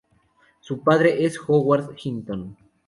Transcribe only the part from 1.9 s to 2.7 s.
Hinton.